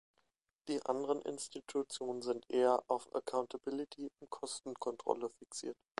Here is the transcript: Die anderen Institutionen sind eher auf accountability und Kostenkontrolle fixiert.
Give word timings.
Die 0.67 0.81
anderen 0.83 1.21
Institutionen 1.21 2.23
sind 2.23 2.49
eher 2.49 2.81
auf 2.87 3.13
accountability 3.13 4.09
und 4.19 4.31
Kostenkontrolle 4.31 5.29
fixiert. 5.29 5.77